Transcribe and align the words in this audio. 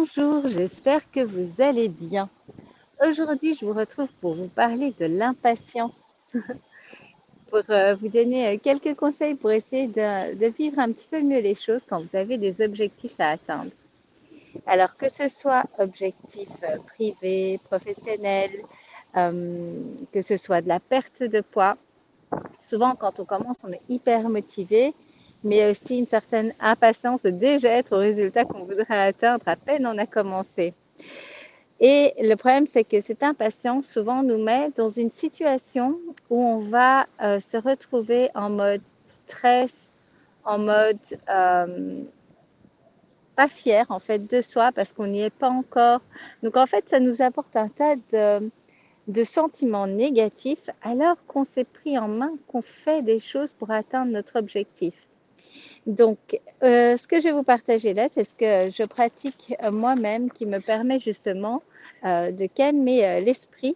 Bonjour, 0.00 0.48
j'espère 0.48 1.10
que 1.10 1.20
vous 1.20 1.60
allez 1.60 1.88
bien. 1.88 2.30
Aujourd'hui, 3.06 3.54
je 3.60 3.66
vous 3.66 3.74
retrouve 3.74 4.08
pour 4.22 4.34
vous 4.34 4.48
parler 4.48 4.94
de 4.98 5.04
l'impatience, 5.04 5.92
pour 7.50 7.60
euh, 7.68 7.94
vous 7.96 8.08
donner 8.08 8.48
euh, 8.48 8.58
quelques 8.58 8.94
conseils 8.94 9.34
pour 9.34 9.50
essayer 9.50 9.88
de, 9.88 10.46
vivre 10.46 10.78
un 10.78 10.90
petit 10.92 11.06
peu 11.10 11.20
mieux 11.20 11.40
les 11.40 11.54
choses 11.54 11.82
quand 11.86 12.00
vous 12.00 12.16
avez 12.16 12.38
des 12.38 12.64
objectifs 12.64 13.20
à 13.20 13.32
atteindre. 13.32 13.72
Alors 14.66 14.96
que 14.96 15.10
ce 15.10 15.28
soit 15.28 15.64
objectifs 15.78 16.48
euh, 16.62 16.78
privés, 16.94 17.60
professionnels, 17.64 18.62
euh, 19.18 19.82
que 20.14 20.22
ce 20.22 20.38
soit 20.38 20.62
de 20.62 20.68
la 20.68 20.80
perte 20.80 21.22
de 21.22 21.42
poids, 21.42 21.76
souvent 22.58 22.94
quand 22.94 23.20
on 23.20 23.26
commence, 23.26 23.58
on 23.64 23.72
est 23.72 23.82
hyper 23.90 24.30
motivé 24.30 24.94
mais 25.44 25.70
aussi 25.70 25.98
une 25.98 26.06
certaine 26.06 26.52
impatience 26.60 27.22
de 27.22 27.30
déjà 27.30 27.70
être 27.70 27.96
au 27.96 27.98
résultat 27.98 28.44
qu'on 28.44 28.64
voudrait 28.64 29.08
atteindre 29.08 29.46
à 29.46 29.56
peine 29.56 29.86
on 29.86 29.98
a 29.98 30.06
commencé. 30.06 30.74
Et 31.80 32.12
le 32.20 32.34
problème, 32.34 32.66
c'est 32.70 32.84
que 32.84 33.00
cette 33.00 33.22
impatience 33.22 33.86
souvent 33.86 34.22
nous 34.22 34.36
met 34.36 34.70
dans 34.76 34.90
une 34.90 35.10
situation 35.10 35.98
où 36.28 36.38
on 36.38 36.58
va 36.58 37.06
euh, 37.22 37.40
se 37.40 37.56
retrouver 37.56 38.28
en 38.34 38.50
mode 38.50 38.82
stress, 39.08 39.72
en 40.44 40.58
mode 40.58 40.98
euh, 41.30 42.02
pas 43.34 43.48
fier 43.48 43.86
en 43.88 43.98
fait 43.98 44.26
de 44.26 44.42
soi 44.42 44.72
parce 44.72 44.92
qu'on 44.92 45.06
n'y 45.06 45.22
est 45.22 45.30
pas 45.30 45.48
encore. 45.48 46.02
Donc 46.42 46.58
en 46.58 46.66
fait, 46.66 46.84
ça 46.90 47.00
nous 47.00 47.22
apporte 47.22 47.56
un 47.56 47.68
tas 47.68 47.96
de, 48.12 48.50
de 49.08 49.24
sentiments 49.24 49.86
négatifs 49.86 50.68
alors 50.82 51.16
qu'on 51.26 51.44
s'est 51.44 51.64
pris 51.64 51.98
en 51.98 52.08
main, 52.08 52.32
qu'on 52.46 52.60
fait 52.60 53.00
des 53.00 53.20
choses 53.20 53.52
pour 53.52 53.70
atteindre 53.70 54.12
notre 54.12 54.38
objectif. 54.38 54.94
Donc, 55.90 56.38
euh, 56.62 56.96
ce 56.96 57.08
que 57.08 57.18
je 57.18 57.24
vais 57.24 57.32
vous 57.32 57.42
partager 57.42 57.94
là, 57.94 58.08
c'est 58.14 58.22
ce 58.22 58.34
que 58.34 58.70
je 58.70 58.86
pratique 58.86 59.56
euh, 59.64 59.72
moi-même 59.72 60.30
qui 60.30 60.46
me 60.46 60.60
permet 60.60 61.00
justement 61.00 61.64
euh, 62.04 62.30
de 62.30 62.46
calmer 62.46 63.20
l'esprit 63.20 63.74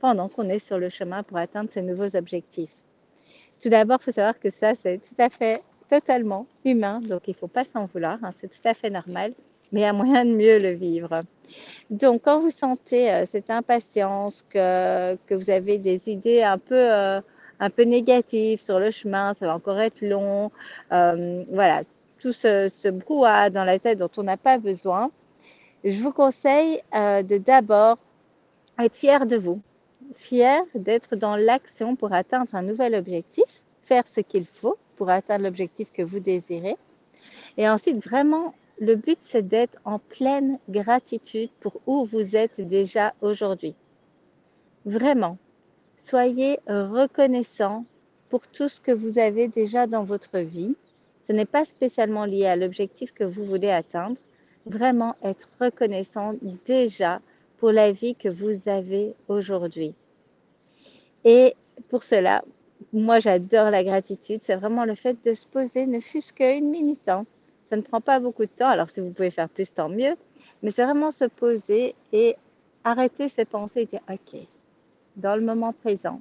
pendant 0.00 0.28
qu'on 0.28 0.48
est 0.48 0.58
sur 0.58 0.78
le 0.78 0.88
chemin 0.88 1.22
pour 1.22 1.38
atteindre 1.38 1.70
ces 1.72 1.82
nouveaux 1.82 2.16
objectifs. 2.16 2.74
Tout 3.62 3.68
d'abord, 3.68 3.98
il 4.00 4.06
faut 4.06 4.12
savoir 4.12 4.40
que 4.40 4.50
ça, 4.50 4.72
c'est 4.82 4.98
tout 4.98 5.14
à 5.22 5.28
fait 5.28 5.62
totalement 5.88 6.48
humain, 6.64 7.00
donc 7.00 7.28
il 7.28 7.30
ne 7.30 7.36
faut 7.36 7.46
pas 7.46 7.62
s'en 7.62 7.86
vouloir, 7.86 8.18
hein, 8.24 8.32
c'est 8.40 8.48
tout 8.48 8.68
à 8.68 8.74
fait 8.74 8.90
normal, 8.90 9.32
mais 9.70 9.80
il 9.80 9.84
y 9.84 9.86
a 9.86 9.92
moyen 9.92 10.24
de 10.24 10.32
mieux 10.32 10.58
le 10.58 10.72
vivre. 10.72 11.22
Donc, 11.90 12.22
quand 12.24 12.40
vous 12.40 12.50
sentez 12.50 13.24
cette 13.30 13.50
impatience, 13.50 14.44
que, 14.50 15.16
vous 15.30 15.48
avez 15.50 15.78
des 15.78 16.10
idées 16.10 16.42
un 16.42 16.58
peu 16.58 17.20
un 17.62 17.70
peu 17.70 17.84
négatif 17.84 18.60
sur 18.60 18.80
le 18.80 18.90
chemin, 18.90 19.34
ça 19.34 19.46
va 19.46 19.54
encore 19.54 19.78
être 19.78 20.00
long, 20.02 20.50
euh, 20.90 21.44
voilà, 21.48 21.84
tout 22.18 22.32
ce, 22.32 22.68
ce, 22.76 22.88
brouhaha 22.88 23.50
dans 23.50 23.64
la 23.64 23.78
tête 23.78 23.98
dont 23.98 24.10
on 24.16 24.24
n'a 24.24 24.36
pas 24.36 24.58
besoin, 24.58 25.12
je 25.84 26.02
vous 26.02 26.10
conseille 26.10 26.82
euh, 26.92 27.22
de 27.22 27.38
d'abord 27.38 27.98
être 28.80 28.96
fier 28.96 29.26
de 29.26 29.36
vous, 29.36 29.60
fier 30.16 30.64
d'être 30.74 31.14
dans 31.14 31.36
l'action 31.36 31.94
pour 31.94 32.12
atteindre 32.12 32.52
un 32.52 32.62
nouvel 32.62 32.96
objectif, 32.96 33.44
faire 33.84 34.08
ce 34.08 34.20
qu'il 34.20 34.46
faut 34.46 34.76
pour 34.96 35.08
atteindre 35.08 35.44
l'objectif 35.44 35.92
que 35.92 36.02
vous 36.02 36.18
désirez. 36.18 36.76
Et 37.58 37.68
ensuite, 37.68 38.02
vraiment, 38.04 38.54
le 38.80 38.96
but, 38.96 39.18
c'est 39.26 39.46
d'être 39.46 39.78
en 39.84 40.00
pleine 40.00 40.58
gratitude 40.68 41.50
pour 41.60 41.80
où 41.86 42.06
vous 42.06 42.34
êtes 42.34 42.60
déjà 42.60 43.14
aujourd'hui. 43.20 43.76
Vraiment, 44.84 45.38
Soyez 46.02 46.58
reconnaissant 46.66 47.84
pour 48.28 48.46
tout 48.48 48.68
ce 48.68 48.80
que 48.80 48.92
vous 48.92 49.18
avez 49.18 49.48
déjà 49.48 49.86
dans 49.86 50.04
votre 50.04 50.38
vie. 50.38 50.74
Ce 51.26 51.32
n'est 51.32 51.46
pas 51.46 51.64
spécialement 51.64 52.24
lié 52.24 52.46
à 52.46 52.56
l'objectif 52.56 53.12
que 53.12 53.24
vous 53.24 53.44
voulez 53.44 53.70
atteindre. 53.70 54.16
Vraiment 54.66 55.16
être 55.22 55.48
reconnaissant 55.60 56.34
déjà 56.66 57.20
pour 57.58 57.70
la 57.70 57.92
vie 57.92 58.16
que 58.16 58.28
vous 58.28 58.68
avez 58.68 59.14
aujourd'hui. 59.28 59.94
Et 61.24 61.54
pour 61.88 62.02
cela, 62.02 62.42
moi 62.92 63.20
j'adore 63.20 63.70
la 63.70 63.84
gratitude. 63.84 64.40
C'est 64.42 64.56
vraiment 64.56 64.84
le 64.84 64.96
fait 64.96 65.16
de 65.24 65.34
se 65.34 65.46
poser, 65.46 65.86
ne 65.86 66.00
fût-ce 66.00 66.32
qu'une 66.32 66.68
minute. 66.68 67.08
Hein. 67.08 67.24
Ça 67.70 67.76
ne 67.76 67.82
prend 67.82 68.00
pas 68.00 68.18
beaucoup 68.18 68.44
de 68.44 68.50
temps. 68.50 68.68
Alors 68.68 68.90
si 68.90 69.00
vous 69.00 69.10
pouvez 69.10 69.30
faire 69.30 69.48
plus, 69.48 69.72
tant 69.72 69.88
mieux. 69.88 70.16
Mais 70.62 70.72
c'est 70.72 70.84
vraiment 70.84 71.12
se 71.12 71.24
poser 71.24 71.94
et 72.12 72.36
arrêter 72.82 73.28
ses 73.28 73.44
pensées 73.44 73.82
et 73.82 73.86
dire, 73.86 74.00
OK, 74.10 74.40
dans 75.16 75.36
le 75.36 75.42
moment 75.42 75.72
présent. 75.72 76.20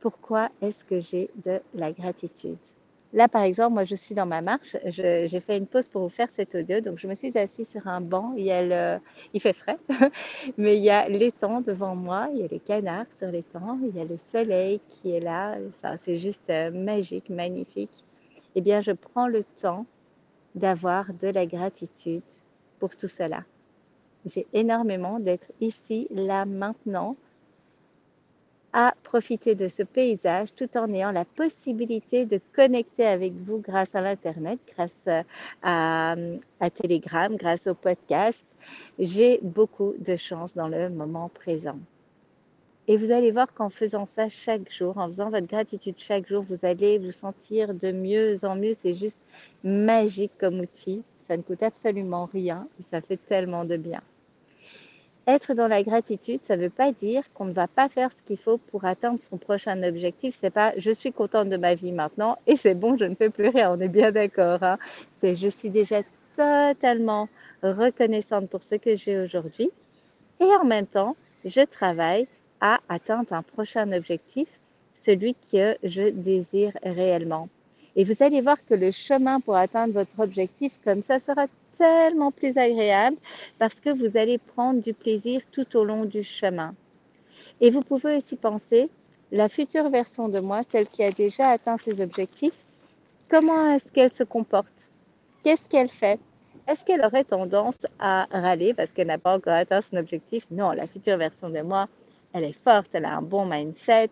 Pourquoi 0.00 0.50
est-ce 0.60 0.84
que 0.84 1.00
j'ai 1.00 1.30
de 1.44 1.60
la 1.74 1.92
gratitude? 1.92 2.58
Là, 3.14 3.28
par 3.28 3.42
exemple, 3.42 3.74
moi, 3.74 3.84
je 3.84 3.94
suis 3.94 4.14
dans 4.14 4.26
ma 4.26 4.42
marche. 4.42 4.76
J'ai 4.86 5.40
fait 5.40 5.56
une 5.56 5.68
pause 5.68 5.86
pour 5.86 6.02
vous 6.02 6.08
faire 6.08 6.28
cet 6.34 6.52
audio. 6.56 6.80
Donc, 6.80 6.98
je 6.98 7.06
me 7.06 7.14
suis 7.14 7.36
assise 7.38 7.68
sur 7.68 7.86
un 7.86 8.00
banc. 8.00 8.34
Il, 8.36 9.40
fait 9.40 9.52
frais, 9.52 9.78
mais 10.58 10.76
il 10.76 10.82
y 10.82 10.90
a 10.90 11.08
l'étang 11.08 11.60
devant 11.60 11.94
moi. 11.94 12.28
Il 12.32 12.40
y 12.40 12.42
a 12.42 12.48
les 12.48 12.58
canards 12.58 13.06
sur 13.16 13.28
l'étang. 13.28 13.78
Il 13.84 13.96
y 13.96 14.00
a 14.00 14.04
le 14.04 14.16
soleil 14.32 14.80
qui 14.90 15.12
est 15.12 15.20
là. 15.20 15.56
Enfin, 15.68 15.96
c'est 16.04 16.16
juste 16.16 16.50
euh, 16.50 16.72
magique, 16.72 17.30
magnifique. 17.30 18.04
Eh 18.56 18.60
bien, 18.60 18.80
je 18.80 18.90
prends 18.90 19.28
le 19.28 19.44
temps 19.62 19.86
d'avoir 20.56 21.06
de 21.14 21.28
la 21.28 21.46
gratitude 21.46 22.22
pour 22.80 22.96
tout 22.96 23.08
cela. 23.08 23.44
J'ai 24.26 24.46
énormément 24.52 25.20
d'être 25.20 25.52
ici, 25.60 26.08
là, 26.10 26.46
maintenant, 26.46 27.16
à 28.74 28.92
profiter 29.04 29.54
de 29.54 29.68
ce 29.68 29.84
paysage 29.84 30.52
tout 30.56 30.76
en 30.76 30.92
ayant 30.92 31.12
la 31.12 31.24
possibilité 31.24 32.26
de 32.26 32.40
connecter 32.54 33.06
avec 33.06 33.32
vous 33.32 33.58
grâce 33.58 33.94
à 33.94 34.00
l'Internet, 34.00 34.58
grâce 34.76 35.24
à, 35.62 36.16
à 36.60 36.70
Telegram, 36.70 37.34
grâce 37.36 37.68
au 37.68 37.74
podcast. 37.74 38.44
J'ai 38.98 39.38
beaucoup 39.42 39.94
de 39.98 40.16
chance 40.16 40.54
dans 40.54 40.66
le 40.66 40.90
moment 40.90 41.28
présent. 41.28 41.78
Et 42.88 42.96
vous 42.96 43.12
allez 43.12 43.30
voir 43.30 43.54
qu'en 43.54 43.70
faisant 43.70 44.06
ça 44.06 44.28
chaque 44.28 44.70
jour, 44.72 44.98
en 44.98 45.06
faisant 45.06 45.30
votre 45.30 45.46
gratitude 45.46 45.94
chaque 45.96 46.26
jour, 46.26 46.42
vous 46.42 46.66
allez 46.66 46.98
vous 46.98 47.12
sentir 47.12 47.74
de 47.74 47.92
mieux 47.92 48.44
en 48.44 48.56
mieux. 48.56 48.74
C'est 48.82 48.94
juste 48.94 49.16
magique 49.62 50.32
comme 50.38 50.58
outil. 50.58 51.04
Ça 51.28 51.36
ne 51.36 51.42
coûte 51.42 51.62
absolument 51.62 52.26
rien 52.26 52.68
et 52.80 52.82
ça 52.90 53.00
fait 53.00 53.16
tellement 53.28 53.64
de 53.64 53.76
bien. 53.76 54.02
Être 55.26 55.54
dans 55.54 55.68
la 55.68 55.82
gratitude, 55.82 56.40
ça 56.44 56.56
ne 56.56 56.64
veut 56.64 56.70
pas 56.70 56.92
dire 56.92 57.22
qu'on 57.32 57.46
ne 57.46 57.52
va 57.52 57.66
pas 57.66 57.88
faire 57.88 58.10
ce 58.12 58.22
qu'il 58.26 58.36
faut 58.36 58.58
pour 58.58 58.84
atteindre 58.84 59.18
son 59.20 59.38
prochain 59.38 59.82
objectif. 59.82 60.36
C'est 60.40 60.50
pas 60.50 60.74
je 60.76 60.90
suis 60.90 61.12
contente 61.12 61.48
de 61.48 61.56
ma 61.56 61.74
vie 61.74 61.92
maintenant 61.92 62.38
et 62.46 62.56
c'est 62.56 62.74
bon, 62.74 62.96
je 62.96 63.04
ne 63.04 63.14
fais 63.14 63.30
plus 63.30 63.48
rien. 63.48 63.72
On 63.72 63.80
est 63.80 63.88
bien 63.88 64.12
d'accord. 64.12 64.62
Hein? 64.62 64.78
C'est 65.20 65.36
je 65.36 65.48
suis 65.48 65.70
déjà 65.70 66.02
totalement 66.36 67.28
reconnaissante 67.62 68.50
pour 68.50 68.62
ce 68.62 68.74
que 68.74 68.96
j'ai 68.96 69.18
aujourd'hui 69.18 69.70
et 70.40 70.44
en 70.44 70.64
même 70.64 70.86
temps, 70.86 71.16
je 71.44 71.60
travaille 71.64 72.26
à 72.60 72.80
atteindre 72.88 73.32
un 73.32 73.42
prochain 73.42 73.92
objectif, 73.92 74.48
celui 75.00 75.34
que 75.52 75.76
je 75.82 76.10
désire 76.10 76.72
réellement. 76.82 77.48
Et 77.96 78.04
vous 78.04 78.22
allez 78.22 78.40
voir 78.40 78.56
que 78.66 78.74
le 78.74 78.90
chemin 78.90 79.40
pour 79.40 79.56
atteindre 79.56 79.94
votre 79.94 80.18
objectif, 80.18 80.72
comme 80.84 81.02
ça, 81.02 81.20
sera 81.20 81.46
tellement 81.78 82.30
plus 82.30 82.56
agréable 82.56 83.16
parce 83.58 83.74
que 83.74 83.90
vous 83.90 84.16
allez 84.16 84.38
prendre 84.38 84.82
du 84.82 84.94
plaisir 84.94 85.40
tout 85.52 85.76
au 85.76 85.84
long 85.84 86.04
du 86.04 86.22
chemin. 86.22 86.74
Et 87.60 87.70
vous 87.70 87.82
pouvez 87.82 88.16
aussi 88.16 88.36
penser, 88.36 88.88
la 89.32 89.48
future 89.48 89.88
version 89.90 90.28
de 90.28 90.40
moi, 90.40 90.62
celle 90.70 90.86
qui 90.86 91.02
a 91.02 91.10
déjà 91.10 91.50
atteint 91.50 91.76
ses 91.78 92.00
objectifs, 92.00 92.58
comment 93.28 93.72
est-ce 93.72 93.90
qu'elle 93.92 94.12
se 94.12 94.24
comporte? 94.24 94.90
Qu'est-ce 95.42 95.68
qu'elle 95.68 95.88
fait? 95.88 96.18
Est-ce 96.66 96.84
qu'elle 96.84 97.04
aurait 97.04 97.24
tendance 97.24 97.86
à 97.98 98.26
râler 98.30 98.74
parce 98.74 98.90
qu'elle 98.90 99.08
n'a 99.08 99.18
pas 99.18 99.36
encore 99.36 99.54
atteint 99.54 99.82
son 99.82 99.96
objectif? 99.96 100.46
Non, 100.50 100.72
la 100.72 100.86
future 100.86 101.16
version 101.16 101.50
de 101.50 101.60
moi, 101.60 101.88
elle 102.34 102.44
est 102.44 102.64
forte, 102.64 102.90
elle 102.92 103.04
a 103.04 103.16
un 103.16 103.22
bon 103.22 103.46
mindset, 103.46 104.10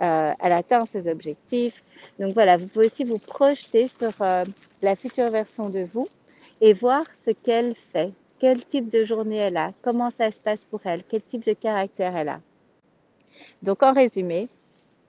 euh, 0.00 0.32
elle 0.40 0.52
atteint 0.52 0.86
ses 0.86 1.10
objectifs. 1.10 1.82
Donc 2.20 2.32
voilà, 2.32 2.56
vous 2.56 2.68
pouvez 2.68 2.86
aussi 2.86 3.02
vous 3.04 3.18
projeter 3.18 3.88
sur 3.88 4.12
euh, 4.20 4.44
la 4.80 4.94
future 4.94 5.28
version 5.30 5.68
de 5.68 5.86
vous 5.92 6.08
et 6.60 6.72
voir 6.72 7.04
ce 7.24 7.32
qu'elle 7.32 7.74
fait, 7.74 8.12
quel 8.38 8.64
type 8.64 8.90
de 8.90 9.02
journée 9.02 9.38
elle 9.38 9.56
a, 9.56 9.72
comment 9.82 10.10
ça 10.10 10.30
se 10.30 10.38
passe 10.38 10.64
pour 10.70 10.80
elle, 10.84 11.02
quel 11.02 11.22
type 11.22 11.44
de 11.44 11.52
caractère 11.52 12.16
elle 12.16 12.28
a. 12.28 12.40
Donc 13.62 13.82
en 13.82 13.92
résumé, 13.92 14.48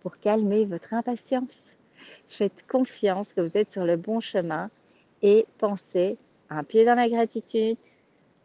pour 0.02 0.18
calmer 0.20 0.66
votre 0.66 0.94
impatience, 0.96 1.78
faites 2.28 2.66
confiance 2.68 3.32
que 3.32 3.42
vous 3.42 3.56
êtes 3.56 3.72
sur 3.72 3.86
le 3.86 3.96
bon 3.96 4.20
chemin 4.20 4.72
et 5.22 5.46
pensez 5.60 6.18
un 6.50 6.64
pied 6.64 6.84
dans 6.84 6.96
la 6.96 7.10
gratitude, 7.10 7.78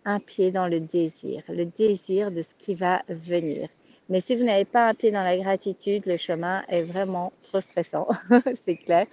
un 0.04 0.20
pied 0.20 0.50
dans 0.50 0.66
le 0.66 0.80
désir, 0.80 1.42
le 1.48 1.64
désir 1.64 2.30
de 2.30 2.42
ce 2.42 2.52
qui 2.58 2.74
va 2.74 3.02
venir. 3.08 3.68
Mais 4.10 4.20
si 4.20 4.34
vous 4.34 4.42
n'avez 4.44 4.64
pas 4.64 4.88
un 4.88 4.94
pied 4.94 5.12
dans 5.12 5.22
la 5.22 5.38
gratitude, 5.38 6.04
le 6.04 6.16
chemin 6.16 6.64
est 6.68 6.82
vraiment 6.82 7.32
trop 7.42 7.60
stressant, 7.60 8.08
c'est 8.66 8.76
clair. 8.76 9.06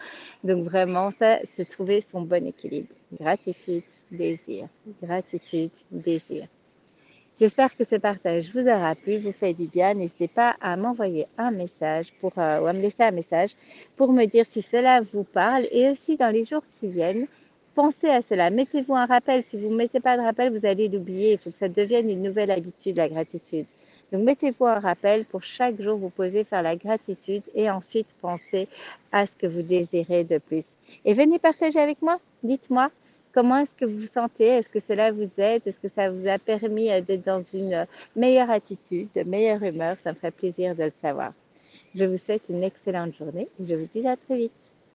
Donc 0.44 0.66
vraiment, 0.66 1.12
ça, 1.12 1.38
c'est 1.54 1.70
trouver 1.70 2.02
son 2.02 2.22
bon 2.22 2.48
équilibre. 2.48 2.90
Gratitude, 3.20 3.84
désir. 4.12 4.68
Gratitude, 5.04 5.70
désir. 5.92 6.48
J'espère 7.40 7.78
que 7.78 7.84
ce 7.84 7.96
partage 7.98 8.50
vous 8.52 8.68
aura 8.68 8.96
plu, 8.96 9.20
vous 9.20 9.32
fait 9.32 9.54
du 9.54 9.68
bien. 9.68 9.94
N'hésitez 9.94 10.28
pas 10.28 10.56
à 10.60 10.76
m'envoyer 10.76 11.28
un 11.38 11.52
message 11.52 12.12
euh, 12.24 12.60
ou 12.60 12.66
à 12.66 12.74
me 12.74 12.82
laisser 12.82 13.04
un 13.04 13.12
message 13.12 13.52
pour 13.96 14.12
me 14.12 14.26
dire 14.26 14.48
si 14.48 14.64
cela 14.64 15.02
vous 15.14 15.24
parle 15.24 15.68
et 15.72 15.92
aussi 15.92 16.18
dans 16.18 16.34
les 16.34 16.44
jours 16.46 16.64
qui 16.80 16.88
viennent, 16.88 17.28
pensez 17.76 18.10
à 18.10 18.24
cela. 18.24 18.50
Mettez-vous 18.50 18.96
un 18.96 19.06
rappel. 19.06 19.44
Si 19.44 19.58
vous 19.58 19.70
ne 19.70 19.76
mettez 19.76 20.00
pas 20.00 20.18
de 20.18 20.24
rappel, 20.24 20.58
vous 20.58 20.66
allez 20.66 20.88
l'oublier. 20.88 21.34
Il 21.34 21.38
faut 21.38 21.52
que 21.52 21.58
ça 21.60 21.70
devienne 21.70 22.10
une 22.10 22.24
nouvelle 22.24 22.50
habitude, 22.50 22.98
la 22.98 23.08
gratitude. 23.08 23.68
Donc, 24.12 24.24
mettez-vous 24.24 24.66
un 24.66 24.80
rappel 24.80 25.26
pour 25.26 25.44
chaque 25.44 25.82
jour 25.82 25.98
vous 25.98 26.10
poser, 26.10 26.44
faire 26.44 26.62
la 26.62 26.76
gratitude 26.76 27.44
et 27.54 27.70
ensuite 27.70 28.08
penser 28.22 28.68
à 29.12 29.26
ce 29.26 29.36
que 29.36 29.48
vous 29.48 29.62
désirez 29.62 30.24
de 30.24 30.38
plus. 30.38 30.64
Et 31.06 31.14
venez 31.14 31.40
partager 31.40 31.80
avec 31.80 32.02
moi. 32.02 32.20
Dites-moi 32.44 32.90
comment 33.34 33.58
est-ce 33.58 33.76
que 33.76 33.86
vous 33.86 34.00
vous 34.00 34.08
sentez? 34.08 34.48
Est-ce 34.48 34.70
que 34.70 34.80
cela 34.80 35.12
vous 35.12 35.30
aide? 35.38 35.62
Est-ce 35.66 35.80
que 35.80 35.90
ça 35.90 36.10
vous 36.10 36.28
a 36.28 36.40
permis 36.40 36.88
d'être 37.02 37.24
dans 37.24 37.44
une 37.54 37.86
meilleure 38.16 38.50
attitude, 38.50 39.10
de 39.16 39.24
meilleure 39.24 39.62
humeur? 39.62 39.98
Ça 40.04 40.12
me 40.12 40.16
ferait 40.16 40.32
plaisir 40.32 40.76
de 40.76 40.86
le 40.86 40.94
savoir. 41.02 41.34
Je 41.94 42.06
vous 42.06 42.18
souhaite 42.18 42.44
une 42.50 42.64
excellente 42.64 43.16
journée 43.16 43.48
et 43.60 43.66
je 43.66 43.76
vous 43.76 43.88
dis 43.94 44.08
à 44.08 44.16
très 44.18 44.38
vite. 44.38 44.67